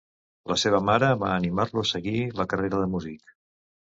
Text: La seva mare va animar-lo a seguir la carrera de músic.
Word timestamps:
La 0.51 0.55
seva 0.59 0.79
mare 0.85 1.09
va 1.23 1.27
animar-lo 1.33 1.83
a 1.83 1.89
seguir 1.89 2.15
la 2.39 2.47
carrera 2.53 2.79
de 2.83 2.87
músic. 2.97 3.37